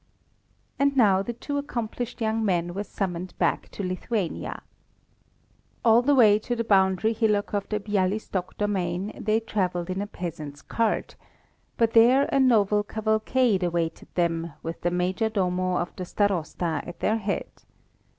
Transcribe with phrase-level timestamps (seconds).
[0.79, 4.63] And now the two accomplished young men were summoned back to Lithuania.
[5.85, 10.07] All the way to the boundary hillock of the Bialystok domain they travelled in a
[10.07, 11.17] peasant's cart;
[11.77, 16.99] but there a noble cavalcade awaited them, with the Major Domo of the Starosta at
[17.01, 17.45] their head.